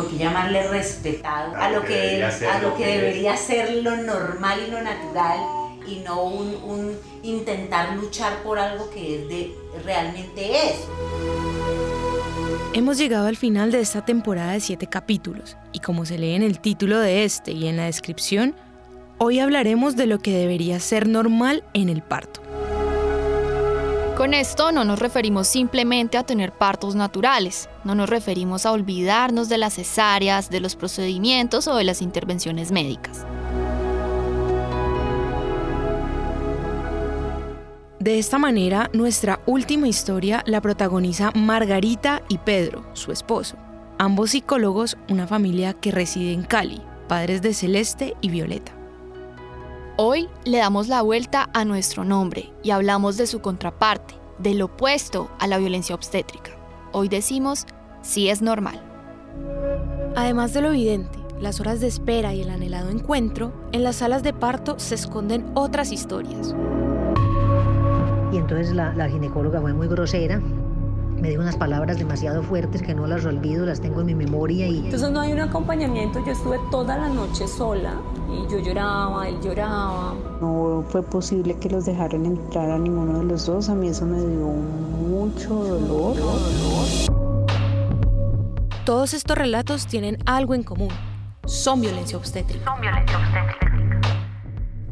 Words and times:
¿por 0.00 0.10
qué 0.10 0.16
llamarle 0.16 0.66
respetado 0.68 1.54
a, 1.56 1.70
lo 1.70 1.84
que, 1.84 2.24
a 2.24 2.62
lo 2.62 2.74
que 2.74 2.86
debería 2.86 3.36
ser 3.36 3.82
lo 3.82 3.96
normal 3.96 4.58
y 4.66 4.70
lo 4.70 4.80
natural 4.80 5.40
y 5.86 5.96
no 5.96 6.22
un, 6.24 6.96
intentar 7.22 7.96
luchar 7.96 8.42
por 8.42 8.58
algo 8.58 8.88
que 8.90 9.26
de, 9.28 9.54
realmente 9.84 10.52
es? 10.52 10.76
Hemos 12.72 12.96
llegado 12.96 13.26
al 13.26 13.36
final 13.36 13.72
de 13.72 13.80
esta 13.80 14.02
temporada 14.04 14.52
de 14.52 14.60
siete 14.60 14.86
capítulos 14.86 15.56
y 15.72 15.80
como 15.80 16.06
se 16.06 16.16
lee 16.16 16.34
en 16.34 16.42
el 16.42 16.60
título 16.60 16.98
de 16.98 17.24
este 17.24 17.52
y 17.52 17.66
en 17.66 17.76
la 17.76 17.84
descripción, 17.84 18.54
hoy 19.18 19.38
hablaremos 19.40 19.96
de 19.96 20.06
lo 20.06 20.18
que 20.18 20.32
debería 20.32 20.80
ser 20.80 21.08
normal 21.08 21.62
en 21.74 21.90
el 21.90 22.00
parto. 22.00 22.40
Con 24.20 24.34
esto 24.34 24.70
no 24.70 24.84
nos 24.84 24.98
referimos 24.98 25.48
simplemente 25.48 26.18
a 26.18 26.24
tener 26.24 26.52
partos 26.52 26.94
naturales, 26.94 27.70
no 27.84 27.94
nos 27.94 28.10
referimos 28.10 28.66
a 28.66 28.72
olvidarnos 28.72 29.48
de 29.48 29.56
las 29.56 29.76
cesáreas, 29.76 30.50
de 30.50 30.60
los 30.60 30.76
procedimientos 30.76 31.66
o 31.66 31.74
de 31.74 31.84
las 31.84 32.02
intervenciones 32.02 32.70
médicas. 32.70 33.24
De 37.98 38.18
esta 38.18 38.36
manera, 38.36 38.90
nuestra 38.92 39.40
última 39.46 39.88
historia 39.88 40.42
la 40.44 40.60
protagoniza 40.60 41.30
Margarita 41.34 42.20
y 42.28 42.36
Pedro, 42.36 42.84
su 42.92 43.12
esposo, 43.12 43.56
ambos 43.96 44.32
psicólogos, 44.32 44.98
una 45.08 45.26
familia 45.26 45.72
que 45.72 45.92
reside 45.92 46.34
en 46.34 46.42
Cali, 46.42 46.82
padres 47.08 47.40
de 47.40 47.54
Celeste 47.54 48.14
y 48.20 48.28
Violeta. 48.28 48.79
Hoy 50.02 50.30
le 50.46 50.56
damos 50.56 50.88
la 50.88 51.02
vuelta 51.02 51.50
a 51.52 51.66
nuestro 51.66 52.06
nombre 52.06 52.50
y 52.62 52.70
hablamos 52.70 53.18
de 53.18 53.26
su 53.26 53.42
contraparte, 53.42 54.14
del 54.38 54.62
opuesto 54.62 55.30
a 55.38 55.46
la 55.46 55.58
violencia 55.58 55.94
obstétrica. 55.94 56.52
Hoy 56.92 57.10
decimos 57.10 57.66
si 58.00 58.30
es 58.30 58.40
normal. 58.40 58.80
Además 60.16 60.54
de 60.54 60.62
lo 60.62 60.68
evidente, 60.68 61.18
las 61.38 61.60
horas 61.60 61.80
de 61.80 61.88
espera 61.88 62.32
y 62.32 62.40
el 62.40 62.48
anhelado 62.48 62.88
encuentro, 62.88 63.52
en 63.72 63.82
las 63.82 63.96
salas 63.96 64.22
de 64.22 64.32
parto 64.32 64.78
se 64.78 64.94
esconden 64.94 65.50
otras 65.52 65.92
historias. 65.92 66.54
Y 68.32 68.38
entonces 68.38 68.72
la, 68.72 69.06
ginecóloga 69.06 69.60
fue 69.60 69.74
muy 69.74 69.86
grosera, 69.86 70.40
me 71.20 71.28
dijo 71.28 71.42
unas 71.42 71.56
palabras 71.56 71.98
demasiado 71.98 72.42
fuertes 72.42 72.82
que 72.82 72.94
no 72.94 73.06
las 73.06 73.24
olvido, 73.24 73.66
las 73.66 73.80
tengo 73.80 74.00
en 74.00 74.06
mi 74.06 74.14
memoria. 74.14 74.66
Y... 74.66 74.78
Entonces 74.78 75.10
no 75.10 75.20
hay 75.20 75.32
un 75.32 75.40
acompañamiento, 75.40 76.24
yo 76.24 76.32
estuve 76.32 76.58
toda 76.70 76.96
la 76.96 77.08
noche 77.08 77.46
sola 77.46 77.94
y 78.28 78.50
yo 78.50 78.58
lloraba, 78.58 79.28
él 79.28 79.38
lloraba. 79.42 80.14
No 80.40 80.84
fue 80.88 81.02
posible 81.02 81.56
que 81.58 81.68
los 81.68 81.84
dejaran 81.84 82.24
entrar 82.24 82.70
a 82.70 82.78
ninguno 82.78 83.18
de 83.18 83.24
los 83.24 83.46
dos, 83.46 83.68
a 83.68 83.74
mí 83.74 83.88
eso 83.88 84.06
me 84.06 84.18
dio 84.18 84.46
mucho 84.46 85.54
dolor. 85.54 86.16
Todos 88.84 89.12
estos 89.12 89.36
relatos 89.36 89.86
tienen 89.86 90.18
algo 90.24 90.54
en 90.54 90.62
común, 90.62 90.90
son 91.44 91.82
violencia 91.82 92.16
obstétrica. 92.16 92.64
Son 92.64 92.80
violencia 92.80 93.18
obstétrica. 93.18 93.70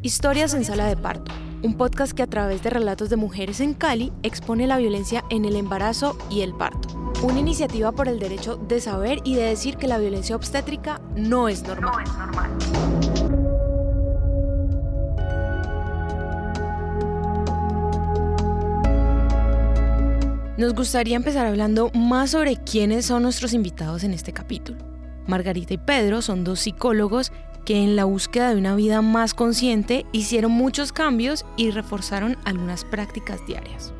Historias 0.02 0.54
en 0.54 0.64
sala 0.64 0.86
de 0.86 0.96
parto 0.96 1.32
un 1.62 1.76
podcast 1.76 2.12
que 2.12 2.22
a 2.22 2.26
través 2.26 2.62
de 2.62 2.70
relatos 2.70 3.10
de 3.10 3.16
mujeres 3.16 3.60
en 3.60 3.74
Cali 3.74 4.12
expone 4.22 4.66
la 4.66 4.78
violencia 4.78 5.24
en 5.30 5.44
el 5.44 5.56
embarazo 5.56 6.16
y 6.30 6.42
el 6.42 6.54
parto. 6.54 6.88
Una 7.22 7.40
iniciativa 7.40 7.92
por 7.92 8.08
el 8.08 8.18
derecho 8.20 8.56
de 8.56 8.80
saber 8.80 9.18
y 9.24 9.34
de 9.34 9.42
decir 9.42 9.76
que 9.76 9.88
la 9.88 9.98
violencia 9.98 10.36
obstétrica 10.36 11.00
no 11.16 11.48
es 11.48 11.62
normal. 11.64 11.92
No 11.92 12.00
es 12.00 12.12
normal. 12.16 13.38
Nos 20.58 20.74
gustaría 20.74 21.14
empezar 21.14 21.46
hablando 21.46 21.90
más 21.94 22.30
sobre 22.30 22.56
quiénes 22.56 23.06
son 23.06 23.22
nuestros 23.22 23.52
invitados 23.52 24.02
en 24.02 24.12
este 24.12 24.32
capítulo. 24.32 24.78
Margarita 25.28 25.74
y 25.74 25.78
Pedro 25.78 26.20
son 26.22 26.42
dos 26.42 26.60
psicólogos 26.60 27.32
que 27.68 27.76
en 27.76 27.96
la 27.96 28.06
búsqueda 28.06 28.48
de 28.48 28.56
una 28.56 28.74
vida 28.74 29.02
más 29.02 29.34
consciente 29.34 30.06
hicieron 30.10 30.52
muchos 30.52 30.90
cambios 30.90 31.44
y 31.58 31.70
reforzaron 31.70 32.38
algunas 32.46 32.86
prácticas 32.86 33.46
diarias. 33.46 33.92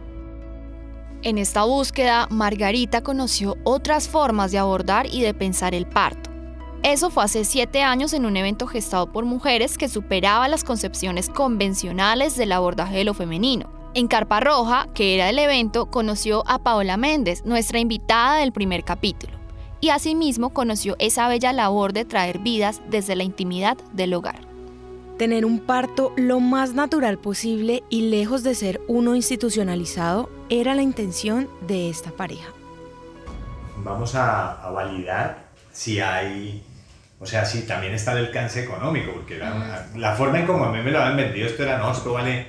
En 1.21 1.37
esta 1.37 1.65
búsqueda, 1.65 2.29
Margarita 2.31 3.03
conoció 3.03 3.59
otras 3.65 4.09
formas 4.09 4.53
de 4.53 4.59
abordar 4.59 5.05
y 5.13 5.21
de 5.21 5.35
pensar 5.35 5.75
el 5.75 5.87
parto. 5.87 6.31
Eso 6.83 7.11
fue 7.11 7.25
hace 7.25 7.45
siete 7.45 7.83
años 7.83 8.15
en 8.15 8.25
un 8.25 8.39
evento 8.39 8.67
gestado 8.67 9.13
por 9.13 9.27
mujeres 9.27 9.77
que 9.77 9.91
superaba 9.91 10.49
las 10.49 10.65
concepciones 10.65 11.29
convencionales 11.29 12.39
del 12.39 12.53
abordaje 12.53 12.97
de 12.97 13.05
lo 13.05 13.13
femenino. 13.13 13.71
En 13.93 14.09
Carpa 14.09 14.41
Roja, 14.41 14.89
que 14.95 15.15
era 15.15 15.29
el 15.29 15.39
evento, 15.39 15.91
conoció 15.91 16.43
a 16.47 16.59
Paola 16.59 16.97
Méndez, 16.97 17.45
nuestra 17.45 17.81
invitada 17.81 18.39
del 18.39 18.53
primer 18.53 18.83
capítulo 18.83 19.38
y 19.81 19.91
asimismo 19.91 20.51
conoció 20.51 20.97
esa 20.99 21.29
bella 21.29 21.53
labor 21.53 21.93
de 21.93 22.05
traer 22.05 22.39
vidas 22.39 22.81
desde 22.89 23.17
la 23.17 23.25
intimidad 23.25 23.77
del 23.93 24.15
hogar. 24.15 24.41
Tener 25.19 25.45
un 25.45 25.59
parto 25.61 26.13
lo 26.17 26.39
más 26.41 26.75
natural 26.75 27.19
posible 27.19 27.83
y 27.91 28.11
lejos 28.11 28.43
de 28.45 28.55
ser 28.55 28.81
uno 28.87 29.17
institucionalizado 29.17 30.31
era 30.49 30.75
la 30.75 30.83
intención 30.83 31.49
de 31.67 31.91
esta 31.91 32.13
pareja. 32.13 32.49
Vamos 33.79 34.15
a, 34.15 34.71
validar 34.73 35.49
si 35.73 36.01
hay, 36.01 36.63
o 37.19 37.27
sea, 37.27 37.45
si 37.45 37.63
también 37.63 37.95
está 37.95 38.13
el 38.13 38.27
alcance 38.27 38.63
económico, 38.63 39.13
porque 39.13 39.39
la, 39.39 40.15
forma 40.17 40.41
en 40.41 40.47
como 40.47 40.65
a 40.65 40.73
mí 40.73 40.83
me 40.83 40.91
lo 40.91 41.01
habían 41.01 41.17
vendido 41.17 41.47
esto 41.47 41.63
era, 41.63 41.79
no, 41.79 41.91
esto 41.91 42.13
vale, 42.13 42.47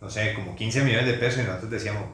no 0.00 0.10
sé, 0.10 0.34
como 0.34 0.54
15 0.56 0.82
millones 0.82 1.06
de 1.06 1.14
pesos 1.14 1.40
y 1.40 1.46
nosotros 1.46 1.70
decíamos, 1.70 2.04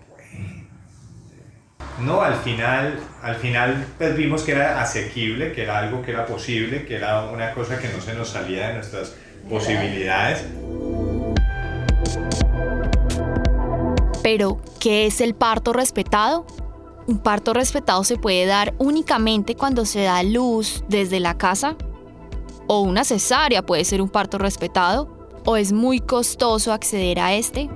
no, 1.98 2.22
al 2.22 2.36
final, 2.36 2.98
al 3.22 3.34
final 3.36 3.86
pues, 3.98 4.16
vimos 4.16 4.42
que 4.42 4.52
era 4.52 4.80
asequible, 4.80 5.52
que 5.52 5.62
era 5.62 5.78
algo 5.78 6.02
que 6.02 6.12
era 6.12 6.24
posible, 6.26 6.86
que 6.86 6.96
era 6.96 7.24
una 7.24 7.52
cosa 7.52 7.78
que 7.78 7.88
no 7.88 8.00
se 8.00 8.14
nos 8.14 8.30
salía 8.30 8.68
de 8.68 8.74
nuestras 8.74 9.14
posibilidades. 9.48 10.44
Pero, 14.22 14.60
¿qué 14.78 15.06
es 15.06 15.20
el 15.20 15.34
parto 15.34 15.72
respetado? 15.72 16.46
Un 17.06 17.18
parto 17.18 17.52
respetado 17.52 18.04
se 18.04 18.16
puede 18.16 18.46
dar 18.46 18.74
únicamente 18.78 19.56
cuando 19.56 19.84
se 19.84 20.02
da 20.02 20.22
luz 20.22 20.84
desde 20.88 21.20
la 21.20 21.36
casa. 21.36 21.76
O 22.66 22.82
una 22.82 23.04
cesárea 23.04 23.62
puede 23.62 23.84
ser 23.84 24.00
un 24.00 24.08
parto 24.08 24.38
respetado. 24.38 25.28
O 25.44 25.56
es 25.56 25.72
muy 25.72 26.00
costoso 26.00 26.72
acceder 26.72 27.18
a 27.18 27.34
este. 27.34 27.68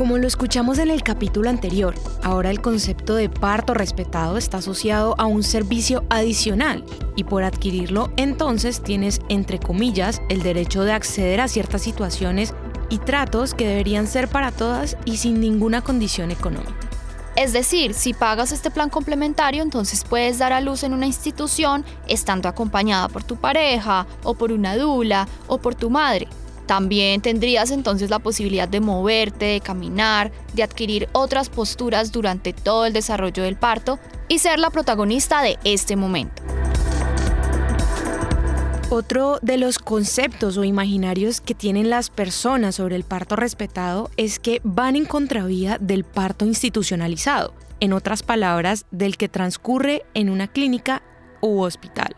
Como 0.00 0.16
lo 0.16 0.26
escuchamos 0.26 0.78
en 0.78 0.88
el 0.88 1.02
capítulo 1.02 1.50
anterior, 1.50 1.94
ahora 2.22 2.48
el 2.48 2.62
concepto 2.62 3.16
de 3.16 3.28
parto 3.28 3.74
respetado 3.74 4.38
está 4.38 4.56
asociado 4.56 5.14
a 5.18 5.26
un 5.26 5.42
servicio 5.42 6.04
adicional 6.08 6.86
y 7.16 7.24
por 7.24 7.42
adquirirlo 7.42 8.10
entonces 8.16 8.82
tienes, 8.82 9.20
entre 9.28 9.58
comillas, 9.58 10.22
el 10.30 10.42
derecho 10.42 10.84
de 10.84 10.92
acceder 10.92 11.42
a 11.42 11.48
ciertas 11.48 11.82
situaciones 11.82 12.54
y 12.88 12.96
tratos 12.96 13.52
que 13.52 13.68
deberían 13.68 14.06
ser 14.06 14.28
para 14.28 14.52
todas 14.52 14.96
y 15.04 15.18
sin 15.18 15.38
ninguna 15.38 15.82
condición 15.82 16.30
económica. 16.30 16.72
Es 17.36 17.52
decir, 17.52 17.92
si 17.92 18.14
pagas 18.14 18.52
este 18.52 18.70
plan 18.70 18.88
complementario, 18.88 19.62
entonces 19.62 20.04
puedes 20.08 20.38
dar 20.38 20.54
a 20.54 20.62
luz 20.62 20.82
en 20.82 20.94
una 20.94 21.04
institución 21.04 21.84
estando 22.08 22.48
acompañada 22.48 23.10
por 23.10 23.22
tu 23.22 23.36
pareja 23.36 24.06
o 24.22 24.32
por 24.32 24.50
una 24.50 24.78
dula 24.78 25.28
o 25.46 25.58
por 25.58 25.74
tu 25.74 25.90
madre. 25.90 26.26
También 26.70 27.20
tendrías 27.20 27.72
entonces 27.72 28.10
la 28.10 28.20
posibilidad 28.20 28.68
de 28.68 28.78
moverte, 28.78 29.44
de 29.46 29.60
caminar, 29.60 30.30
de 30.54 30.62
adquirir 30.62 31.08
otras 31.10 31.48
posturas 31.48 32.12
durante 32.12 32.52
todo 32.52 32.86
el 32.86 32.92
desarrollo 32.92 33.42
del 33.42 33.56
parto 33.56 33.98
y 34.28 34.38
ser 34.38 34.60
la 34.60 34.70
protagonista 34.70 35.42
de 35.42 35.58
este 35.64 35.96
momento. 35.96 36.40
Otro 38.88 39.40
de 39.42 39.58
los 39.58 39.80
conceptos 39.80 40.56
o 40.58 40.62
imaginarios 40.62 41.40
que 41.40 41.56
tienen 41.56 41.90
las 41.90 42.08
personas 42.08 42.76
sobre 42.76 42.94
el 42.94 43.02
parto 43.02 43.34
respetado 43.34 44.08
es 44.16 44.38
que 44.38 44.60
van 44.62 44.94
en 44.94 45.06
contravía 45.06 45.76
del 45.80 46.04
parto 46.04 46.46
institucionalizado, 46.46 47.52
en 47.80 47.92
otras 47.92 48.22
palabras, 48.22 48.86
del 48.92 49.16
que 49.16 49.28
transcurre 49.28 50.04
en 50.14 50.30
una 50.30 50.46
clínica 50.46 51.02
u 51.40 51.62
hospital. 51.62 52.14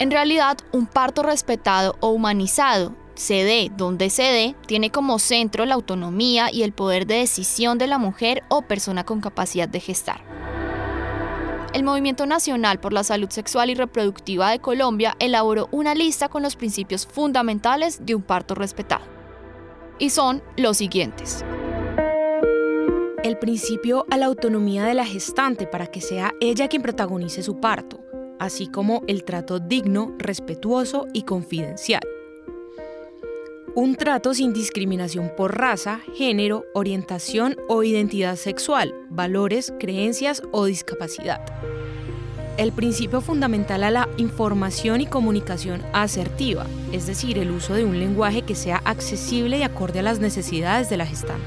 En 0.00 0.10
realidad, 0.10 0.58
un 0.72 0.86
parto 0.86 1.22
respetado 1.22 1.96
o 2.00 2.08
humanizado, 2.08 2.94
se 3.14 3.44
dé 3.44 3.70
donde 3.76 4.10
se 4.10 4.24
dé, 4.24 4.56
tiene 4.66 4.90
como 4.90 5.20
centro 5.20 5.64
la 5.66 5.74
autonomía 5.74 6.50
y 6.52 6.64
el 6.64 6.72
poder 6.72 7.06
de 7.06 7.18
decisión 7.18 7.78
de 7.78 7.86
la 7.86 7.98
mujer 7.98 8.42
o 8.48 8.62
persona 8.62 9.04
con 9.04 9.20
capacidad 9.20 9.68
de 9.68 9.78
gestar. 9.78 10.20
El 11.72 11.84
Movimiento 11.84 12.26
Nacional 12.26 12.80
por 12.80 12.92
la 12.92 13.04
Salud 13.04 13.30
Sexual 13.30 13.70
y 13.70 13.74
Reproductiva 13.76 14.50
de 14.50 14.58
Colombia 14.58 15.16
elaboró 15.20 15.68
una 15.70 15.94
lista 15.94 16.28
con 16.28 16.42
los 16.42 16.56
principios 16.56 17.06
fundamentales 17.06 18.04
de 18.04 18.16
un 18.16 18.22
parto 18.22 18.56
respetado. 18.56 19.04
Y 20.00 20.10
son 20.10 20.42
los 20.56 20.76
siguientes. 20.76 21.44
El 23.22 23.38
principio 23.38 24.06
a 24.10 24.16
la 24.16 24.26
autonomía 24.26 24.84
de 24.84 24.94
la 24.94 25.06
gestante 25.06 25.68
para 25.68 25.86
que 25.86 26.00
sea 26.00 26.32
ella 26.40 26.68
quien 26.68 26.82
protagonice 26.82 27.44
su 27.44 27.60
parto 27.60 28.04
así 28.38 28.66
como 28.66 29.02
el 29.06 29.24
trato 29.24 29.58
digno, 29.58 30.14
respetuoso 30.18 31.06
y 31.12 31.22
confidencial. 31.22 32.02
Un 33.76 33.96
trato 33.96 34.34
sin 34.34 34.52
discriminación 34.52 35.32
por 35.36 35.58
raza, 35.58 36.00
género, 36.14 36.64
orientación 36.74 37.56
o 37.68 37.82
identidad 37.82 38.36
sexual, 38.36 38.94
valores, 39.10 39.72
creencias 39.80 40.42
o 40.52 40.66
discapacidad. 40.66 41.40
el 42.56 42.70
principio 42.70 43.20
fundamental 43.20 43.82
a 43.82 43.90
la 43.90 44.08
información 44.16 45.00
y 45.00 45.06
comunicación 45.06 45.82
asertiva, 45.92 46.66
es 46.92 47.06
decir, 47.08 47.36
el 47.38 47.50
uso 47.50 47.74
de 47.74 47.84
un 47.84 47.98
lenguaje 47.98 48.42
que 48.42 48.54
sea 48.54 48.80
accesible 48.84 49.58
y 49.58 49.62
acorde 49.62 49.98
a 49.98 50.02
las 50.02 50.20
necesidades 50.20 50.88
de 50.88 50.96
la 50.96 51.04
gestante. 51.06 51.44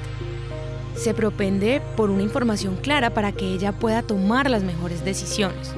Se 0.95 1.13
propende 1.13 1.81
por 1.95 2.09
una 2.09 2.23
información 2.23 2.75
clara 2.75 3.13
para 3.13 3.31
que 3.31 3.53
ella 3.53 3.71
pueda 3.71 4.01
tomar 4.01 4.49
las 4.49 4.63
mejores 4.63 5.05
decisiones. 5.05 5.73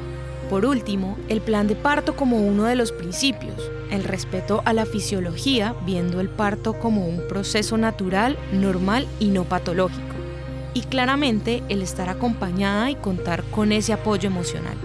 Por 0.50 0.66
último, 0.66 1.16
el 1.28 1.42
plan 1.42 1.68
de 1.68 1.76
parto 1.76 2.16
como 2.16 2.38
uno 2.38 2.64
de 2.64 2.76
los 2.76 2.92
principios, 2.92 3.70
el 3.92 4.04
respeto 4.04 4.64
a 4.66 4.74
la 4.74 4.88
fisiología, 4.88 5.76
viendo 5.86 6.20
el 6.20 6.28
parto 6.28 6.80
como 6.80 7.08
un 7.08 7.28
proceso 7.28 7.78
natural, 7.78 8.36
normal 8.52 9.08
y 9.20 9.28
no 9.28 9.44
patológico. 9.44 10.02
Y 10.74 10.82
claramente 10.82 11.62
el 11.70 11.84
estar 11.84 12.10
acompañada 12.10 12.90
y 12.90 12.96
contar 12.96 13.44
con 13.52 13.72
ese 13.72 13.94
apoyo 13.94 14.28
emocional. 14.28 14.76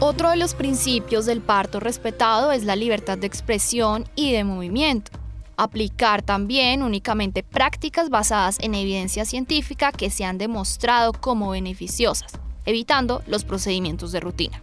Otro 0.00 0.30
de 0.30 0.36
los 0.36 0.54
principios 0.54 1.24
del 1.24 1.40
parto 1.40 1.80
respetado 1.80 2.52
es 2.52 2.64
la 2.64 2.76
libertad 2.76 3.16
de 3.16 3.26
expresión 3.26 4.04
y 4.14 4.32
de 4.32 4.44
movimiento. 4.44 5.17
Aplicar 5.60 6.22
también 6.22 6.84
únicamente 6.84 7.42
prácticas 7.42 8.10
basadas 8.10 8.58
en 8.60 8.76
evidencia 8.76 9.24
científica 9.24 9.90
que 9.90 10.08
se 10.08 10.24
han 10.24 10.38
demostrado 10.38 11.12
como 11.12 11.50
beneficiosas, 11.50 12.30
evitando 12.64 13.24
los 13.26 13.42
procedimientos 13.42 14.12
de 14.12 14.20
rutina. 14.20 14.62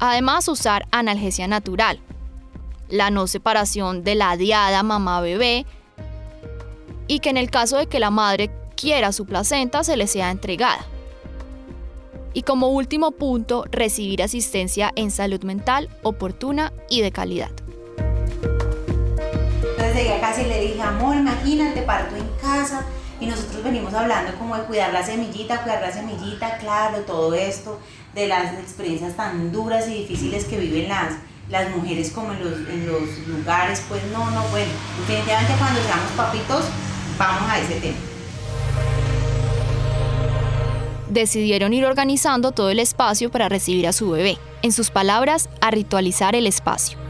Además, 0.00 0.48
usar 0.48 0.86
analgesia 0.90 1.46
natural, 1.46 2.00
la 2.88 3.10
no 3.10 3.26
separación 3.26 4.04
de 4.04 4.14
la 4.14 4.38
diada 4.38 4.82
mamá-bebé 4.82 5.66
y 7.06 7.18
que 7.18 7.28
en 7.28 7.36
el 7.36 7.50
caso 7.50 7.76
de 7.76 7.88
que 7.88 8.00
la 8.00 8.10
madre 8.10 8.50
quiera 8.74 9.12
su 9.12 9.26
placenta 9.26 9.84
se 9.84 9.98
le 9.98 10.06
sea 10.06 10.30
entregada. 10.30 10.86
Y 12.32 12.40
como 12.40 12.68
último 12.68 13.10
punto, 13.10 13.66
recibir 13.70 14.22
asistencia 14.22 14.92
en 14.96 15.10
salud 15.10 15.42
mental 15.44 15.90
oportuna 16.02 16.72
y 16.88 17.02
de 17.02 17.12
calidad. 17.12 17.50
Entonces 19.96 20.44
y 20.44 20.48
le 20.48 20.60
dije, 20.60 20.82
amor, 20.82 21.14
imagínate, 21.14 21.82
parto 21.82 22.16
en 22.16 22.28
casa 22.40 22.84
y 23.20 23.26
nosotros 23.26 23.62
venimos 23.62 23.94
hablando 23.94 24.34
como 24.38 24.56
de 24.56 24.64
cuidar 24.64 24.92
la 24.92 25.04
semillita, 25.04 25.62
cuidar 25.62 25.80
la 25.82 25.92
semillita, 25.92 26.58
claro, 26.58 26.98
todo 27.02 27.32
esto, 27.32 27.78
de 28.12 28.26
las 28.26 28.54
experiencias 28.54 29.14
tan 29.14 29.52
duras 29.52 29.86
y 29.88 29.94
difíciles 29.94 30.46
que 30.46 30.58
viven 30.58 30.88
las, 30.88 31.12
las 31.48 31.70
mujeres 31.76 32.10
como 32.10 32.32
en 32.32 32.40
los, 32.40 32.54
en 32.68 32.86
los 32.88 33.28
lugares, 33.28 33.84
pues 33.88 34.02
no, 34.12 34.28
no, 34.32 34.42
bueno, 34.48 34.72
definitivamente 35.06 35.52
cuando 35.58 35.80
seamos 35.80 36.10
papitos, 36.16 36.64
vamos 37.16 37.50
a 37.50 37.60
ese 37.60 37.80
tema 37.80 37.98
decidieron 41.08 41.72
ir 41.72 41.84
organizando 41.84 42.50
todo 42.50 42.70
el 42.70 42.80
espacio 42.80 43.30
para 43.30 43.48
recibir 43.48 43.86
a 43.86 43.92
su 43.92 44.10
bebé. 44.10 44.36
En 44.62 44.72
sus 44.72 44.90
palabras, 44.90 45.48
a 45.60 45.70
ritualizar 45.70 46.34
el 46.34 46.48
espacio. 46.48 47.03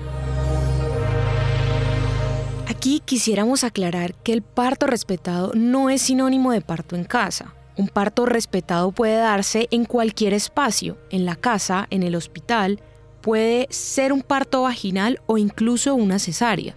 Aquí 2.84 3.00
quisiéramos 3.02 3.64
aclarar 3.64 4.14
que 4.14 4.34
el 4.34 4.42
parto 4.42 4.86
respetado 4.86 5.52
no 5.54 5.88
es 5.88 6.02
sinónimo 6.02 6.52
de 6.52 6.60
parto 6.60 6.96
en 6.96 7.04
casa. 7.04 7.54
Un 7.78 7.88
parto 7.88 8.26
respetado 8.26 8.92
puede 8.92 9.16
darse 9.16 9.68
en 9.70 9.86
cualquier 9.86 10.34
espacio, 10.34 10.98
en 11.08 11.24
la 11.24 11.34
casa, 11.34 11.86
en 11.88 12.02
el 12.02 12.14
hospital, 12.14 12.82
puede 13.22 13.68
ser 13.70 14.12
un 14.12 14.20
parto 14.20 14.60
vaginal 14.60 15.22
o 15.24 15.38
incluso 15.38 15.94
una 15.94 16.18
cesárea. 16.18 16.76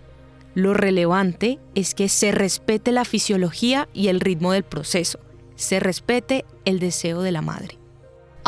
Lo 0.56 0.74
relevante 0.74 1.60
es 1.76 1.94
que 1.94 2.08
se 2.08 2.32
respete 2.32 2.94
la 2.94 3.04
fisiología 3.04 3.90
y 3.94 4.08
el 4.08 4.22
ritmo 4.22 4.54
del 4.54 4.64
proceso 4.64 5.20
se 5.58 5.82
respete 5.82 6.46
el 6.64 6.80
deseo 6.80 7.22
de 7.22 7.34
la 7.34 7.42
madre. 7.42 7.78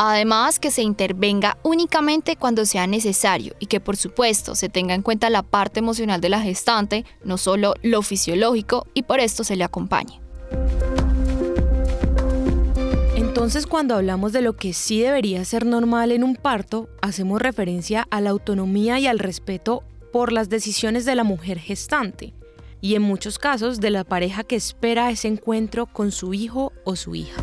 Además, 0.02 0.58
que 0.58 0.70
se 0.70 0.80
intervenga 0.80 1.58
únicamente 1.62 2.36
cuando 2.36 2.64
sea 2.64 2.86
necesario 2.86 3.54
y 3.58 3.66
que 3.66 3.80
por 3.80 3.98
supuesto 3.98 4.54
se 4.54 4.70
tenga 4.70 4.94
en 4.94 5.02
cuenta 5.02 5.28
la 5.28 5.42
parte 5.42 5.80
emocional 5.80 6.22
de 6.22 6.30
la 6.30 6.40
gestante, 6.40 7.04
no 7.22 7.36
solo 7.36 7.74
lo 7.82 8.00
fisiológico, 8.00 8.86
y 8.94 9.02
por 9.02 9.20
esto 9.20 9.44
se 9.44 9.56
le 9.56 9.64
acompañe. 9.64 10.18
Entonces, 13.14 13.66
cuando 13.66 13.94
hablamos 13.94 14.32
de 14.32 14.40
lo 14.40 14.56
que 14.56 14.72
sí 14.72 15.02
debería 15.02 15.44
ser 15.44 15.66
normal 15.66 16.12
en 16.12 16.24
un 16.24 16.34
parto, 16.34 16.88
hacemos 17.02 17.42
referencia 17.42 18.08
a 18.10 18.22
la 18.22 18.30
autonomía 18.30 18.98
y 18.98 19.06
al 19.06 19.18
respeto 19.18 19.82
por 20.14 20.32
las 20.32 20.48
decisiones 20.48 21.04
de 21.04 21.14
la 21.14 21.24
mujer 21.24 21.58
gestante, 21.58 22.32
y 22.80 22.94
en 22.94 23.02
muchos 23.02 23.38
casos 23.38 23.80
de 23.80 23.90
la 23.90 24.04
pareja 24.04 24.44
que 24.44 24.56
espera 24.56 25.10
ese 25.10 25.28
encuentro 25.28 25.84
con 25.84 26.10
su 26.10 26.32
hijo 26.32 26.72
o 26.84 26.96
su 26.96 27.14
hija. 27.14 27.42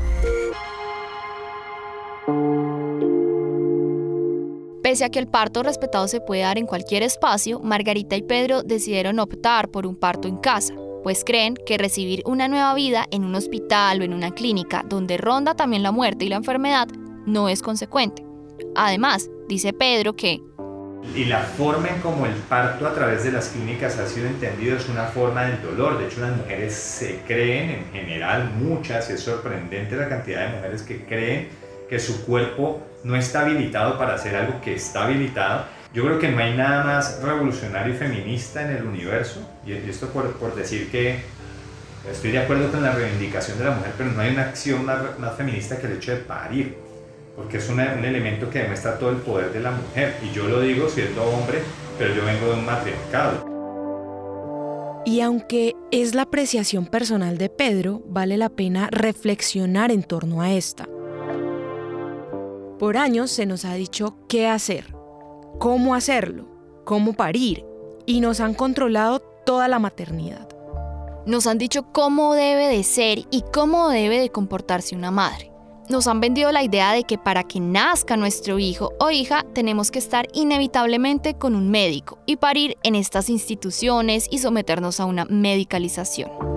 Pese 4.87 5.03
a 5.03 5.09
que 5.09 5.19
el 5.19 5.27
parto 5.27 5.63
respetado 5.63 6.07
se 6.07 6.21
puede 6.21 6.43
dar 6.43 6.57
en 6.57 6.65
cualquier 6.65 7.03
espacio, 7.03 7.59
Margarita 7.59 8.15
y 8.15 8.21
Pedro 8.21 8.63
decidieron 8.63 9.19
optar 9.19 9.67
por 9.67 9.85
un 9.85 9.97
parto 9.97 10.29
en 10.29 10.37
casa, 10.37 10.73
pues 11.03 11.25
creen 11.25 11.55
que 11.65 11.77
recibir 11.77 12.23
una 12.25 12.47
nueva 12.47 12.73
vida 12.73 13.05
en 13.11 13.25
un 13.25 13.35
hospital 13.35 13.99
o 13.99 14.05
en 14.05 14.13
una 14.13 14.31
clínica 14.31 14.85
donde 14.87 15.17
ronda 15.17 15.55
también 15.55 15.83
la 15.83 15.91
muerte 15.91 16.23
y 16.23 16.29
la 16.29 16.37
enfermedad 16.37 16.87
no 17.25 17.49
es 17.49 17.61
consecuente. 17.61 18.23
Además, 18.77 19.29
dice 19.49 19.73
Pedro 19.73 20.15
que 20.15 20.39
y 21.13 21.25
la 21.25 21.39
forma 21.39 21.89
en 21.89 21.99
cómo 21.99 22.25
el 22.25 22.35
parto 22.35 22.87
a 22.87 22.93
través 22.93 23.25
de 23.25 23.33
las 23.33 23.49
clínicas 23.49 23.99
ha 23.99 24.07
sido 24.07 24.27
entendido 24.27 24.77
es 24.77 24.87
una 24.87 25.07
forma 25.07 25.43
del 25.47 25.61
dolor. 25.63 25.99
De 25.99 26.07
hecho, 26.07 26.21
las 26.21 26.37
mujeres 26.37 26.73
se 26.73 27.19
creen, 27.27 27.71
en 27.71 27.91
general 27.91 28.53
muchas, 28.53 29.09
es 29.09 29.19
sorprendente 29.19 29.97
la 29.97 30.07
cantidad 30.07 30.47
de 30.47 30.55
mujeres 30.55 30.81
que 30.83 31.03
creen 31.03 31.66
que 31.89 31.99
su 31.99 32.25
cuerpo 32.25 32.81
no 33.03 33.15
está 33.15 33.41
habilitado 33.41 33.97
para 33.97 34.15
hacer 34.15 34.35
algo 34.35 34.59
que 34.61 34.75
está 34.75 35.05
habilitado. 35.05 35.65
Yo 35.93 36.03
creo 36.03 36.19
que 36.19 36.29
no 36.29 36.39
hay 36.39 36.55
nada 36.55 36.83
más 36.83 37.21
revolucionario 37.21 37.93
y 37.93 37.97
feminista 37.97 38.61
en 38.61 38.77
el 38.77 38.83
universo, 38.83 39.39
y 39.65 39.73
esto 39.73 40.07
por, 40.09 40.33
por 40.33 40.55
decir 40.55 40.91
que 40.91 41.21
estoy 42.11 42.31
de 42.31 42.39
acuerdo 42.39 42.71
con 42.71 42.83
la 42.83 42.91
reivindicación 42.91 43.57
de 43.57 43.65
la 43.65 43.71
mujer, 43.71 43.91
pero 43.97 44.11
no 44.11 44.21
hay 44.21 44.31
una 44.31 44.43
acción 44.43 44.85
más, 44.85 45.17
más 45.19 45.35
feminista 45.35 45.77
que 45.79 45.87
el 45.87 45.93
hecho 45.93 46.11
de 46.11 46.17
parir 46.17 46.87
porque 47.37 47.57
es 47.57 47.69
un 47.69 47.79
elemento 47.79 48.49
que 48.49 48.59
demuestra 48.59 48.97
todo 48.97 49.11
el 49.11 49.17
poder 49.17 49.53
de 49.53 49.59
la 49.59 49.69
mujer. 49.69 50.15
Y 50.23 50.33
yo 50.35 50.47
lo 50.47 50.59
digo 50.59 50.89
siendo 50.89 51.23
hombre, 51.23 51.59
pero 51.99 52.13
yo 52.15 52.25
vengo 52.25 52.47
de 52.47 52.53
un 52.53 52.65
matriarcado. 52.65 53.45
Y 55.05 55.21
aunque 55.21 55.75
es 55.91 56.15
la 56.15 56.23
apreciación 56.23 56.87
personal 56.87 57.37
de 57.37 57.49
Pedro, 57.49 58.01
vale 58.07 58.37
la 58.37 58.49
pena 58.49 58.89
reflexionar 58.91 59.91
en 59.91 60.01
torno 60.01 60.41
a 60.41 60.51
esta. 60.51 60.89
Por 62.79 62.97
años 62.97 63.31
se 63.31 63.45
nos 63.45 63.65
ha 63.65 63.73
dicho 63.73 64.17
qué 64.27 64.47
hacer, 64.47 64.93
cómo 65.59 65.95
hacerlo, 65.95 66.47
cómo 66.85 67.13
parir, 67.13 67.65
y 68.05 68.21
nos 68.21 68.39
han 68.39 68.53
controlado 68.53 69.19
toda 69.45 69.67
la 69.67 69.79
maternidad. 69.79 70.47
Nos 71.25 71.47
han 71.47 71.57
dicho 71.57 71.91
cómo 71.91 72.33
debe 72.33 72.67
de 72.67 72.83
ser 72.83 73.19
y 73.31 73.43
cómo 73.53 73.89
debe 73.89 74.19
de 74.19 74.29
comportarse 74.29 74.95
una 74.95 75.11
madre 75.11 75.51
nos 75.89 76.07
han 76.07 76.19
vendido 76.19 76.51
la 76.51 76.63
idea 76.63 76.91
de 76.91 77.03
que 77.03 77.17
para 77.17 77.43
que 77.43 77.59
nazca 77.59 78.17
nuestro 78.17 78.59
hijo 78.59 78.93
o 78.99 79.09
hija 79.09 79.45
tenemos 79.53 79.91
que 79.91 79.99
estar 79.99 80.27
inevitablemente 80.33 81.35
con 81.35 81.55
un 81.55 81.69
médico 81.69 82.19
y 82.25 82.37
parir 82.37 82.77
en 82.83 82.95
estas 82.95 83.29
instituciones 83.29 84.27
y 84.29 84.39
someternos 84.39 84.99
a 84.99 85.05
una 85.05 85.25
medicalización. 85.25 86.56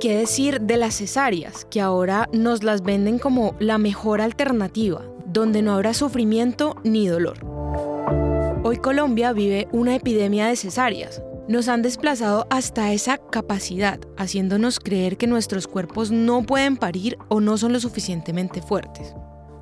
¿Y 0.00 0.08
qué 0.08 0.16
decir 0.16 0.62
de 0.62 0.78
las 0.78 0.94
cesáreas, 0.94 1.66
que 1.66 1.82
ahora 1.82 2.26
nos 2.32 2.62
las 2.62 2.80
venden 2.80 3.18
como 3.18 3.54
la 3.58 3.76
mejor 3.76 4.22
alternativa, 4.22 5.02
donde 5.26 5.60
no 5.60 5.74
habrá 5.74 5.92
sufrimiento 5.92 6.74
ni 6.84 7.06
dolor? 7.06 7.44
Hoy 8.64 8.78
Colombia 8.78 9.34
vive 9.34 9.68
una 9.72 9.94
epidemia 9.94 10.46
de 10.46 10.56
cesáreas, 10.56 11.22
nos 11.48 11.68
han 11.68 11.82
desplazado 11.82 12.46
hasta 12.48 12.94
esa 12.94 13.18
capacidad, 13.18 14.00
haciéndonos 14.16 14.80
creer 14.80 15.18
que 15.18 15.26
nuestros 15.26 15.66
cuerpos 15.66 16.10
no 16.10 16.44
pueden 16.44 16.78
parir 16.78 17.18
o 17.28 17.42
no 17.42 17.58
son 17.58 17.74
lo 17.74 17.78
suficientemente 17.78 18.62
fuertes. 18.62 19.14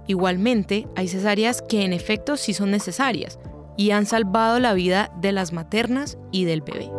Igualmente, 0.07 0.87
hay 0.95 1.09
cesáreas 1.09 1.62
que 1.62 1.85
en 1.85 1.92
efecto 1.92 2.37
sí 2.37 2.54
son 2.54 2.71
necesarias 2.71 3.40
y 3.76 3.90
han 3.90 4.07
salvado 4.07 4.61
la 4.61 4.75
vida 4.75 5.11
de 5.21 5.33
las 5.33 5.52
maternas 5.52 6.16
y 6.30 6.45
del 6.45 6.61
bebé. 6.61 6.92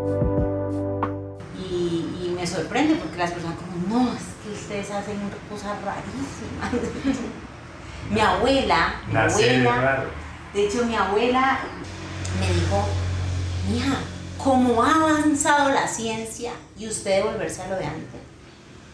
Me 2.40 2.48
sorprende 2.48 2.96
porque 2.96 3.18
las 3.18 3.32
personas 3.32 3.58
como, 3.58 4.04
no, 4.04 4.14
es 4.14 4.22
que 4.42 4.54
ustedes 4.54 4.90
hacen 4.92 5.18
cosas 5.50 5.76
rarísimas. 5.84 6.72
mi 8.10 8.22
abuela, 8.22 9.02
mi 9.08 9.18
abuela, 9.18 10.06
de 10.54 10.66
hecho 10.66 10.86
mi 10.86 10.96
abuela 10.96 11.60
me 12.40 12.54
dijo, 12.54 12.88
mija, 13.70 13.98
cómo 14.38 14.82
ha 14.82 14.96
avanzado 14.96 15.70
la 15.72 15.86
ciencia 15.86 16.54
y 16.78 16.88
usted 16.88 17.26
volverse 17.26 17.62
a 17.62 17.68
lo 17.68 17.76
de 17.76 17.86
antes. 17.86 18.22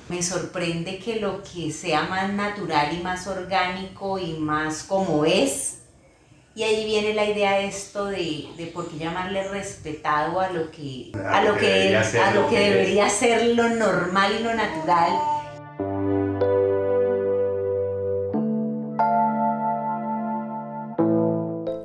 Me 0.10 0.24
sorprende 0.24 0.98
que 0.98 1.20
lo 1.20 1.44
que 1.44 1.72
sea 1.72 2.04
más 2.04 2.34
natural 2.34 2.98
y 2.98 3.04
más 3.04 3.28
orgánico 3.28 4.18
y 4.18 4.34
más 4.40 4.84
como 4.84 5.24
es, 5.24 5.82
y 6.58 6.64
ahí 6.64 6.86
viene 6.86 7.14
la 7.14 7.26
idea 7.26 7.60
esto 7.60 8.06
de, 8.06 8.48
de 8.56 8.68
por 8.68 8.90
qué 8.90 8.98
llamarle 8.98 9.46
respetado 9.50 10.40
a 10.40 10.50
lo 10.50 10.72
que, 10.72 11.12
a 11.14 11.44
lo 11.44 11.58
que, 11.58 11.94
a 11.98 12.34
lo 12.34 12.48
que 12.48 12.58
debería 12.58 13.10
ser 13.10 13.56
lo 13.58 13.68
normal 13.68 14.38
y 14.40 14.42
lo 14.42 14.54
natural. 14.54 15.12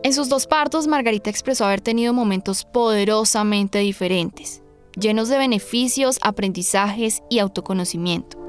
En 0.05 0.13
sus 0.13 0.29
dos 0.29 0.47
partos, 0.47 0.87
Margarita 0.87 1.31
expresó 1.31 1.65
haber 1.65 1.81
tenido 1.81 2.13
momentos 2.13 2.65
poderosamente 2.65 3.81
diferentes, 3.81 4.63
llenos 4.97 5.29
de 5.29 5.39
beneficios, 5.39 6.21
aprendizajes 6.23 7.25
y 7.29 7.41
autoconocimiento. 7.41 8.40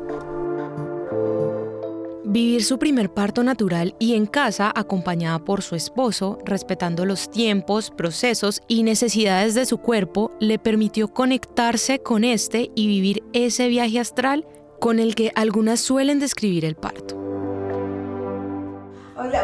Vivir 2.31 2.63
su 2.63 2.79
primer 2.79 3.13
parto 3.13 3.43
natural 3.43 3.93
y 3.99 4.15
en 4.15 4.25
casa 4.25 4.71
acompañada 4.73 5.39
por 5.39 5.61
su 5.61 5.75
esposo, 5.75 6.37
respetando 6.45 7.05
los 7.05 7.29
tiempos, 7.29 7.91
procesos 7.91 8.61
y 8.69 8.83
necesidades 8.83 9.53
de 9.53 9.65
su 9.65 9.79
cuerpo, 9.79 10.31
le 10.39 10.57
permitió 10.57 11.09
conectarse 11.09 11.99
con 11.99 12.23
este 12.23 12.71
y 12.73 12.87
vivir 12.87 13.21
ese 13.33 13.67
viaje 13.67 13.99
astral 13.99 14.47
con 14.79 14.99
el 14.99 15.13
que 15.13 15.33
algunas 15.35 15.81
suelen 15.81 16.19
describir 16.19 16.63
el 16.63 16.75
parto. 16.75 17.17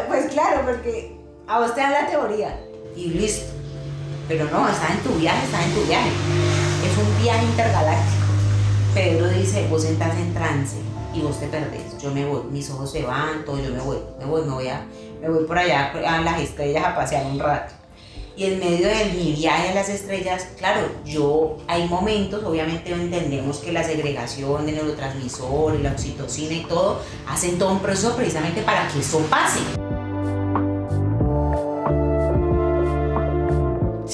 pues 0.08 0.32
claro, 0.32 0.62
porque 0.64 1.14
a 1.46 1.60
vos 1.60 1.74
te 1.74 1.82
dan 1.82 1.92
la 1.92 2.06
teoría 2.06 2.58
y 2.96 3.08
listo. 3.08 3.52
Pero 4.28 4.46
no, 4.50 4.66
está 4.66 4.94
en 4.94 5.00
tu 5.00 5.10
viaje, 5.20 5.44
está 5.44 5.62
en 5.62 5.74
tu 5.74 5.82
viaje. 5.82 6.08
Es 6.86 6.96
un 6.96 7.22
viaje 7.22 7.44
intergaláctico. 7.44 8.26
Pedro 8.94 9.28
dice, 9.28 9.66
vos 9.68 9.84
entras 9.84 10.16
en 10.16 10.32
trance 10.32 10.97
y 11.18 11.22
vos 11.22 11.38
te 11.40 11.46
perdés. 11.48 11.98
Yo 12.00 12.10
me 12.10 12.24
voy, 12.24 12.42
mis 12.50 12.70
ojos 12.70 12.90
se 12.90 13.02
van, 13.02 13.44
todo, 13.44 13.58
yo 13.58 13.70
me 13.70 13.80
voy, 13.80 13.98
me 14.18 14.24
voy, 14.24 14.42
me 14.42 14.50
voy, 14.50 14.68
a, 14.68 14.86
me 15.20 15.28
voy 15.28 15.44
por 15.44 15.58
allá 15.58 15.92
a 15.92 16.20
las 16.20 16.40
estrellas 16.40 16.84
a 16.84 16.94
pasear 16.94 17.26
un 17.26 17.38
rato. 17.38 17.74
Y 18.36 18.44
en 18.44 18.60
medio 18.60 18.86
de 18.86 19.06
mi 19.16 19.32
viaje 19.32 19.70
a 19.70 19.74
las 19.74 19.88
estrellas, 19.88 20.46
claro, 20.56 20.88
yo, 21.04 21.56
hay 21.66 21.88
momentos, 21.88 22.44
obviamente 22.44 22.92
entendemos 22.92 23.58
que 23.58 23.72
la 23.72 23.82
segregación 23.82 24.64
de 24.64 24.72
neurotransmisores, 24.72 25.80
la 25.80 25.90
oxitocina 25.90 26.54
y 26.54 26.64
todo, 26.64 27.00
hacen 27.26 27.58
todo 27.58 27.72
un 27.72 27.80
proceso 27.80 28.14
precisamente 28.14 28.62
para 28.62 28.86
que 28.88 29.00
eso 29.00 29.18
pase. 29.28 29.58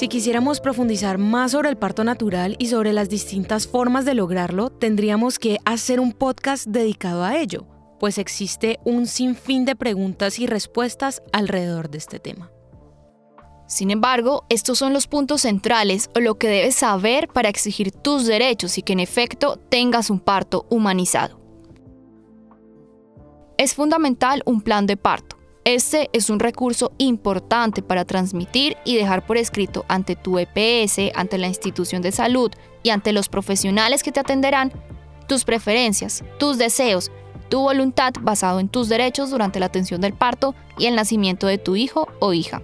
Si 0.05 0.09
quisiéramos 0.09 0.59
profundizar 0.59 1.17
más 1.17 1.53
sobre 1.53 1.69
el 1.69 1.77
parto 1.77 2.03
natural 2.03 2.57
y 2.59 2.67
sobre 2.67 2.93
las 2.93 3.09
distintas 3.09 3.67
formas 3.67 4.05
de 4.05 4.13
lograrlo, 4.13 4.69
tendríamos 4.69 5.39
que 5.39 5.57
hacer 5.65 5.99
un 5.99 6.11
podcast 6.11 6.67
dedicado 6.67 7.23
a 7.23 7.37
ello, 7.37 7.65
pues 7.99 8.19
existe 8.19 8.77
un 8.85 9.07
sinfín 9.07 9.65
de 9.65 9.75
preguntas 9.75 10.37
y 10.37 10.45
respuestas 10.45 11.23
alrededor 11.33 11.89
de 11.89 11.97
este 11.97 12.19
tema. 12.19 12.51
Sin 13.67 13.89
embargo, 13.89 14.45
estos 14.49 14.77
son 14.77 14.93
los 14.93 15.07
puntos 15.07 15.41
centrales 15.41 16.11
o 16.15 16.19
lo 16.19 16.37
que 16.37 16.49
debes 16.49 16.75
saber 16.75 17.27
para 17.27 17.49
exigir 17.49 17.91
tus 17.91 18.27
derechos 18.27 18.77
y 18.77 18.83
que 18.83 18.93
en 18.93 18.99
efecto 18.99 19.57
tengas 19.69 20.11
un 20.11 20.19
parto 20.19 20.67
humanizado. 20.69 21.41
Es 23.57 23.73
fundamental 23.73 24.43
un 24.45 24.61
plan 24.61 24.85
de 24.85 24.97
parto 24.97 25.34
este 25.65 26.11
es 26.13 26.29
un 26.29 26.39
recurso 26.39 26.91
importante 26.99 27.81
para 27.81 28.05
transmitir 28.05 28.77
y 28.85 28.95
dejar 28.95 29.25
por 29.25 29.35
escrito 29.35 29.83
ante 29.87 30.15
tu 30.15 30.37
EPS, 30.37 31.11
ante 31.15 31.39
la 31.39 31.47
institución 31.47 32.03
de 32.03 32.11
salud 32.11 32.51
y 32.83 32.91
ante 32.91 33.11
los 33.11 33.29
profesionales 33.29 34.03
que 34.03 34.11
te 34.11 34.19
atenderán 34.19 34.71
tus 35.27 35.43
preferencias, 35.43 36.23
tus 36.37 36.59
deseos, 36.59 37.11
tu 37.49 37.61
voluntad 37.61 38.13
basado 38.21 38.59
en 38.59 38.69
tus 38.69 38.89
derechos 38.89 39.31
durante 39.31 39.59
la 39.59 39.65
atención 39.65 40.01
del 40.01 40.13
parto 40.13 40.53
y 40.77 40.85
el 40.85 40.95
nacimiento 40.95 41.47
de 41.47 41.57
tu 41.57 41.75
hijo 41.75 42.07
o 42.19 42.33
hija. 42.33 42.61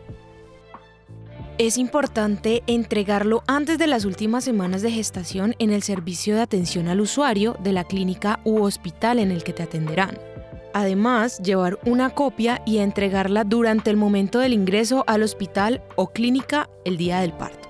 Es 1.58 1.80
importante 1.80 2.62
entregarlo 2.68 3.44
antes 3.48 3.80
de 3.80 3.88
las 3.88 4.06
últimas 4.06 4.44
semanas 4.44 4.84
de 4.84 4.92
gestación 4.92 5.56
en 5.58 5.72
el 5.72 5.82
servicio 5.82 6.36
de 6.36 6.42
atención 6.42 6.88
al 6.88 7.02
usuario 7.02 7.58
de 7.64 7.74
la 7.74 7.84
clínica 7.84 8.40
u 8.44 8.62
hospital 8.62 9.18
en 9.18 9.32
el 9.32 9.44
que 9.44 9.54
te 9.54 9.64
atenderán. 9.64 10.31
Además, 10.74 11.40
llevar 11.40 11.80
una 11.86 12.10
copia 12.10 12.62
y 12.66 12.78
entregarla 12.78 13.44
durante 13.44 13.90
el 13.90 13.98
momento 13.98 14.40
del 14.40 14.54
ingreso 14.54 15.04
al 15.08 15.24
hospital 15.24 15.82
o 15.96 16.08
clínica 16.08 16.70
el 16.86 16.98
día 16.98 17.20
del 17.20 17.34
parto. 17.34 17.68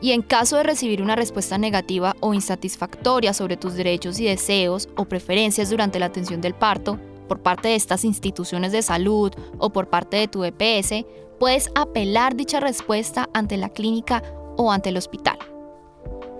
Y 0.00 0.12
en 0.12 0.22
caso 0.22 0.56
de 0.56 0.64
recibir 0.64 1.02
una 1.02 1.16
respuesta 1.16 1.56
negativa 1.56 2.16
o 2.20 2.34
insatisfactoria 2.34 3.32
sobre 3.32 3.56
tus 3.56 3.74
derechos 3.74 4.20
y 4.20 4.26
deseos 4.26 4.88
o 4.96 5.06
preferencias 5.06 5.70
durante 5.70 5.98
la 5.98 6.06
atención 6.06 6.40
del 6.40 6.54
parto 6.54 6.98
por 7.28 7.40
parte 7.40 7.68
de 7.68 7.74
estas 7.74 8.04
instituciones 8.04 8.72
de 8.72 8.82
salud 8.82 9.32
o 9.58 9.70
por 9.70 9.88
parte 9.88 10.16
de 10.16 10.28
tu 10.28 10.44
EPS, 10.44 11.04
puedes 11.38 11.70
apelar 11.74 12.36
dicha 12.36 12.60
respuesta 12.60 13.28
ante 13.34 13.56
la 13.56 13.68
clínica 13.68 14.22
o 14.56 14.70
ante 14.70 14.90
el 14.90 14.96
hospital. 14.96 15.38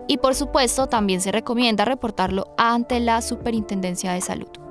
Y 0.08 0.18
por 0.18 0.34
supuesto, 0.34 0.86
también 0.86 1.20
se 1.20 1.32
recomienda 1.32 1.84
reportarlo 1.84 2.54
ante 2.56 3.00
la 3.00 3.20
Superintendencia 3.20 4.12
de 4.12 4.20
Salud. 4.20 4.65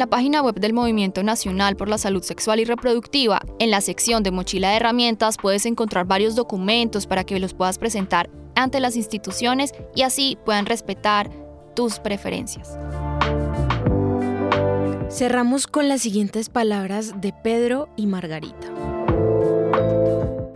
En 0.00 0.04
la 0.04 0.16
página 0.16 0.40
web 0.40 0.54
del 0.54 0.72
Movimiento 0.72 1.22
Nacional 1.22 1.76
por 1.76 1.90
la 1.90 1.98
Salud 1.98 2.22
Sexual 2.22 2.58
y 2.58 2.64
Reproductiva, 2.64 3.42
en 3.58 3.70
la 3.70 3.82
sección 3.82 4.22
de 4.22 4.30
mochila 4.30 4.70
de 4.70 4.76
herramientas 4.76 5.36
puedes 5.36 5.66
encontrar 5.66 6.06
varios 6.06 6.34
documentos 6.34 7.06
para 7.06 7.24
que 7.24 7.38
los 7.38 7.52
puedas 7.52 7.76
presentar 7.76 8.30
ante 8.54 8.80
las 8.80 8.96
instituciones 8.96 9.74
y 9.94 10.00
así 10.00 10.38
puedan 10.46 10.64
respetar 10.64 11.28
tus 11.76 11.98
preferencias. 11.98 12.78
Cerramos 15.10 15.66
con 15.66 15.90
las 15.90 16.00
siguientes 16.00 16.48
palabras 16.48 17.20
de 17.20 17.34
Pedro 17.44 17.90
y 17.94 18.06
Margarita. 18.06 18.68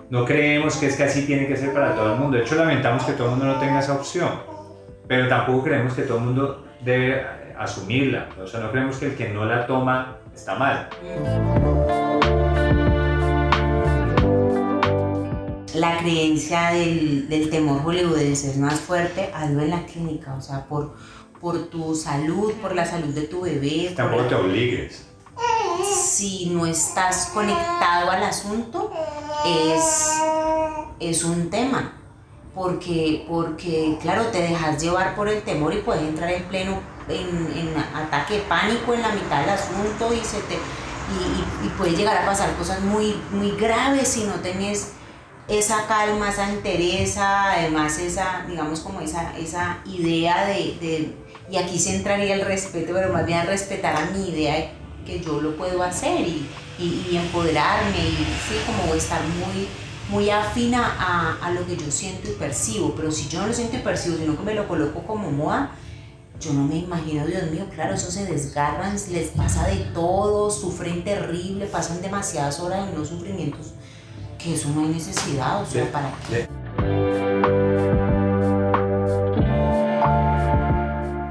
No 0.09 0.25
creemos 0.25 0.79
que 0.79 0.87
es 0.87 0.97
que 0.97 1.03
así 1.03 1.27
tiene 1.27 1.47
que 1.49 1.59
ser 1.59 1.75
para 1.75 1.95
todo 1.95 2.15
el 2.15 2.19
mundo. 2.19 2.39
De 2.39 2.45
hecho, 2.45 2.55
lamentamos 2.55 3.05
que 3.05 3.13
todo 3.13 3.25
el 3.25 3.31
mundo 3.33 3.45
no 3.45 3.61
tenga 3.61 3.81
esa 3.81 3.93
opción. 3.93 4.31
Pero 5.07 5.29
tampoco 5.29 5.65
creemos 5.65 5.93
que 5.93 6.01
todo 6.01 6.17
el 6.17 6.25
mundo 6.25 6.65
debe 6.83 7.44
asumirla. 7.59 8.29
O 8.43 8.47
sea, 8.47 8.61
no 8.61 8.71
creemos 8.71 8.97
que 8.97 9.07
el 9.07 9.17
que 9.17 9.29
no 9.31 9.45
la 9.45 9.67
toma 9.67 10.17
está 10.35 10.55
mal. 10.57 10.89
La 15.75 15.99
creencia 15.99 16.71
del, 16.71 17.29
del 17.29 17.51
temor 17.51 17.83
hollywoodense 17.83 18.51
es 18.51 18.59
más 18.59 18.81
fuerte, 18.81 19.31
hazlo 19.35 19.61
en 19.61 19.71
la 19.71 19.85
clínica, 19.87 20.35
o 20.35 20.41
sea, 20.41 20.67
por, 20.67 20.95
por 21.41 21.67
tu 21.67 21.95
salud, 21.95 22.53
por 22.55 22.75
la 22.75 22.87
salud 22.87 23.13
de 23.13 23.23
tu 23.23 23.43
bebé. 23.43 23.93
Tampoco 23.97 24.25
te 24.25 24.35
obligues. 24.35 25.07
Si 25.95 26.47
no 26.51 26.65
estás 26.65 27.31
conectado 27.35 28.11
al 28.11 28.23
asunto, 28.23 28.93
es, 29.45 30.11
es 31.01 31.25
un 31.25 31.51
tema. 31.51 32.01
Porque, 32.55 33.27
porque, 33.29 33.99
claro, 34.01 34.27
te 34.27 34.41
dejas 34.41 34.81
llevar 34.81 35.17
por 35.17 35.29
el 35.29 35.43
temor 35.43 35.75
y 35.75 35.79
puedes 35.79 36.03
entrar 36.03 36.31
en 36.31 36.45
pleno 36.45 36.79
en, 37.09 37.75
ataque 37.95 38.35
de 38.35 38.41
pánico 38.43 38.95
en 38.95 39.03
la 39.03 39.11
mitad 39.11 39.41
del 39.41 39.51
asunto 39.51 40.13
y, 40.13 40.25
se 40.25 40.41
te, 40.43 40.55
y, 40.55 41.69
puede 41.77 41.93
llegar 41.93 42.17
a 42.17 42.27
pasar 42.27 42.55
cosas 42.57 42.81
muy, 42.81 43.17
muy 43.31 43.51
graves 43.53 44.09
si 44.09 44.25
no 44.25 44.35
tenés 44.35 44.93
esa 45.49 45.87
calma, 45.87 46.31
esa 46.31 46.51
entereza, 46.51 47.53
además 47.53 47.99
esa, 47.99 48.45
digamos 48.49 48.81
como 48.81 49.01
esa, 49.01 49.37
esa 49.37 49.79
idea 49.85 50.47
de, 50.47 51.15
y 51.51 51.57
aquí 51.57 51.79
se 51.79 51.97
entraría 51.97 52.35
el 52.35 52.45
respeto, 52.45 52.93
pero 52.95 53.13
más 53.13 53.27
bien 53.27 53.47
respetar 53.47 53.97
a 53.97 54.07
mi 54.07 54.31
idea 54.31 54.55
de 54.55 54.71
que 55.05 55.21
yo 55.21 55.41
lo 55.41 55.57
puedo 55.57 55.83
hacer 55.83 56.21
y, 56.21 56.49
y, 56.79 57.17
empoderarme 57.17 57.99
y 57.99 58.17
sí, 58.49 58.57
como 58.67 58.95
estar 58.95 59.21
muy, 59.23 59.69
muy 60.09 60.31
afina 60.31 60.97
a, 60.99 61.47
a, 61.47 61.51
lo 61.51 61.67
que 61.67 61.77
yo 61.77 61.91
siento 61.91 62.31
y 62.31 62.33
percibo, 62.33 62.95
pero 62.95 63.13
si 63.13 63.29
yo 63.29 63.41
no 63.41 63.49
lo 63.49 63.53
siento 63.53 63.77
y 63.77 63.81
percibo, 63.81 64.17
sino 64.17 64.37
que 64.37 64.43
me 64.43 64.55
lo 64.55 64.67
coloco 64.67 65.03
como 65.03 65.31
moda, 65.31 65.73
yo 66.41 66.53
no 66.53 66.65
me 66.65 66.77
imagino, 66.77 67.27
Dios 67.27 67.51
mío, 67.51 67.67
claro, 67.75 67.95
eso 67.95 68.11
se 68.11 68.27
desgarran, 68.27 68.97
les 69.11 69.29
pasa 69.31 69.67
de 69.69 69.77
todo, 69.95 70.51
sufren 70.51 71.03
terrible, 71.05 71.67
pasan 71.67 72.03
demasiadas 72.03 72.61
horas 72.61 72.89
en 72.89 72.99
los 72.99 73.09
sufrimientos, 73.09 73.73
que 74.39 74.55
eso 74.55 74.69
no 74.71 74.83
hay 74.83 74.89
necesidad, 74.89 75.63
o 75.63 75.67
sea, 75.67 75.91
¿para 75.91 76.13
qué? 76.29 76.49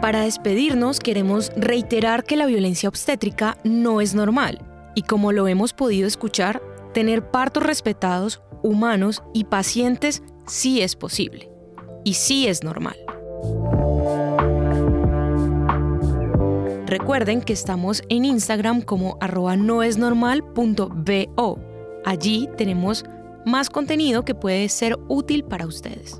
Para 0.02 0.22
despedirnos, 0.22 1.00
queremos 1.00 1.52
reiterar 1.56 2.24
que 2.24 2.36
la 2.36 2.46
violencia 2.46 2.90
obstétrica 2.90 3.58
no 3.64 4.02
es 4.02 4.16
normal 4.16 4.60
y 4.96 5.04
como 5.04 5.32
lo 5.32 5.48
hemos 5.48 5.74
podido 5.74 6.08
escuchar, 6.08 6.62
tener 6.94 7.32
partos 7.32 7.64
respetados, 7.64 8.42
humanos 8.62 9.24
y 9.34 9.46
pacientes 9.46 10.22
sí 10.46 10.82
es 10.82 10.96
posible 10.96 11.50
y 12.04 12.16
sí 12.16 12.48
es 12.48 12.64
normal. 12.64 12.98
Recuerden 16.94 17.42
que 17.42 17.54
estamos 17.54 18.04
en 18.10 18.24
Instagram 18.24 18.84
como 18.84 19.18
arroba 19.20 19.56
noesnormal.bo. 19.56 21.60
Allí 22.06 22.48
tenemos 22.56 23.04
más 23.48 23.72
contenido 23.72 24.24
que 24.24 24.36
puede 24.36 24.70
ser 24.70 25.00
útil 25.08 25.44
para 25.44 25.66
ustedes. 25.66 26.20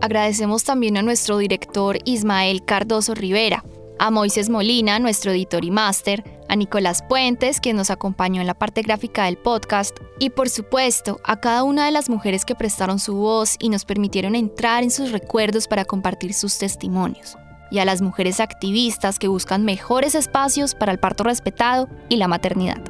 Agradecemos 0.00 0.64
también 0.64 0.96
a 0.96 1.02
nuestro 1.02 1.38
director 1.38 1.98
Ismael 2.04 2.64
Cardoso 2.64 3.14
Rivera, 3.14 3.64
a 4.00 4.10
Moisés 4.10 4.50
Molina, 4.50 4.98
nuestro 4.98 5.30
editor 5.30 5.64
y 5.64 5.70
máster, 5.70 6.24
a 6.48 6.56
Nicolás 6.56 7.04
Puentes, 7.08 7.60
quien 7.60 7.76
nos 7.76 7.90
acompañó 7.90 8.40
en 8.40 8.48
la 8.48 8.58
parte 8.58 8.82
gráfica 8.82 9.26
del 9.26 9.38
podcast, 9.38 9.96
y 10.18 10.30
por 10.30 10.48
supuesto 10.48 11.20
a 11.22 11.38
cada 11.38 11.62
una 11.62 11.84
de 11.84 11.92
las 11.92 12.10
mujeres 12.10 12.44
que 12.44 12.56
prestaron 12.56 12.98
su 12.98 13.14
voz 13.14 13.54
y 13.60 13.68
nos 13.68 13.84
permitieron 13.84 14.34
entrar 14.34 14.82
en 14.82 14.90
sus 14.90 15.12
recuerdos 15.12 15.68
para 15.68 15.84
compartir 15.84 16.34
sus 16.34 16.58
testimonios. 16.58 17.36
Y 17.70 17.78
a 17.78 17.84
las 17.84 18.02
mujeres 18.02 18.40
activistas 18.40 19.18
que 19.18 19.28
buscan 19.28 19.64
mejores 19.64 20.14
espacios 20.14 20.74
para 20.74 20.92
el 20.92 20.98
parto 20.98 21.24
respetado 21.24 21.88
y 22.08 22.16
la 22.16 22.28
maternidad. 22.28 22.82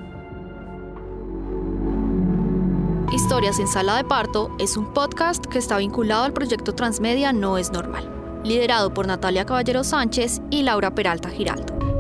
Historias 3.13 3.59
en 3.59 3.69
Sala 3.69 3.97
de 3.97 4.05
Parto 4.05 4.55
es 4.59 4.77
un 4.77 4.93
podcast 4.93 5.45
que 5.47 5.59
está 5.59 5.79
vinculado 5.79 6.25
al 6.25 6.33
proyecto 6.33 6.75
Transmedia 6.75 7.33
No 7.33 7.57
es 7.57 7.73
Normal, 7.73 8.09
liderado 8.45 8.93
por 8.93 9.07
Natalia 9.07 9.47
Caballero 9.47 9.83
Sánchez 9.83 10.43
y 10.51 10.63
Laura 10.63 10.95
Peralta 10.95 11.31
Giraldo. 11.31 11.98